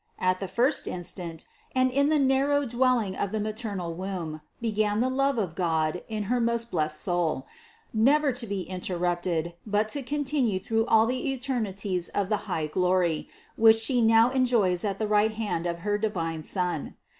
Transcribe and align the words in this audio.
At 0.17 0.39
the 0.39 0.47
first 0.47 0.87
instant, 0.87 1.45
and 1.75 1.91
in 1.91 2.09
the 2.09 2.17
narrow 2.17 2.65
dwelling 2.65 3.15
of 3.15 3.31
the 3.31 3.39
ma 3.39 3.51
ternal 3.51 3.93
womb, 3.95 4.41
began 4.59 4.99
the 4.99 5.11
love 5.11 5.37
of 5.37 5.53
God 5.53 6.01
in 6.09 6.23
her 6.23 6.41
most 6.41 6.71
blessed 6.71 6.99
soul, 6.99 7.45
never 7.93 8.31
to 8.31 8.47
be 8.47 8.61
interrupted, 8.63 9.53
but 9.63 9.89
to 9.89 10.01
continue 10.01 10.59
through 10.59 10.87
all 10.87 11.05
the 11.05 11.29
eternities 11.31 12.09
of 12.09 12.29
that 12.29 12.37
high 12.49 12.65
glory, 12.65 13.29
which 13.57 13.77
She 13.77 14.01
now 14.01 14.31
enjoys 14.31 14.83
at 14.83 14.97
the 14.97 15.05
right 15.07 15.33
hand 15.33 15.67
of 15.67 15.81
her 15.85 15.99
divine 15.99 16.41
Son. 16.41 16.95